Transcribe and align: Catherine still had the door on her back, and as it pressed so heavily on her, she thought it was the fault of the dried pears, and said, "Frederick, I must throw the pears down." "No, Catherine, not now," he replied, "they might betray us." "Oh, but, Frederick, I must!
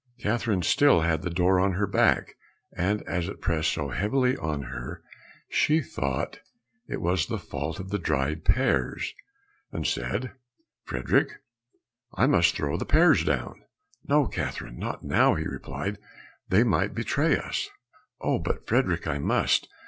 Catherine 0.19 0.63
still 0.63 1.01
had 1.01 1.21
the 1.21 1.29
door 1.29 1.59
on 1.59 1.73
her 1.73 1.85
back, 1.85 2.33
and 2.75 3.03
as 3.03 3.27
it 3.29 3.39
pressed 3.39 3.71
so 3.71 3.89
heavily 3.89 4.35
on 4.35 4.63
her, 4.63 5.03
she 5.47 5.79
thought 5.79 6.39
it 6.87 6.99
was 6.99 7.27
the 7.27 7.37
fault 7.37 7.79
of 7.79 7.89
the 7.89 7.99
dried 7.99 8.43
pears, 8.43 9.13
and 9.71 9.85
said, 9.85 10.31
"Frederick, 10.85 11.33
I 12.15 12.25
must 12.25 12.55
throw 12.55 12.77
the 12.77 12.83
pears 12.87 13.23
down." 13.23 13.61
"No, 14.07 14.25
Catherine, 14.25 14.79
not 14.79 15.03
now," 15.03 15.35
he 15.35 15.45
replied, 15.45 15.99
"they 16.49 16.63
might 16.63 16.95
betray 16.95 17.37
us." 17.37 17.69
"Oh, 18.19 18.39
but, 18.39 18.65
Frederick, 18.65 19.05
I 19.05 19.19
must! 19.19 19.67